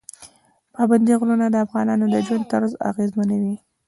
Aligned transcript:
پابندی 0.73 1.13
غرونه 1.19 1.45
د 1.49 1.55
افغانانو 1.65 2.05
د 2.13 2.15
ژوند 2.27 2.43
طرز 2.51 2.71
اغېزمنوي. 2.89 3.55